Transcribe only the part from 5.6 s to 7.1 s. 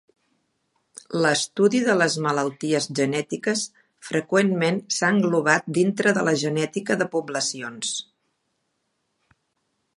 dintre de la genètica